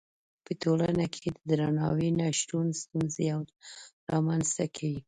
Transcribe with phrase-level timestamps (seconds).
[0.45, 3.25] په ټولنه کې د درناوي نه شتون ستونزې
[4.11, 4.99] رامنځته کوي.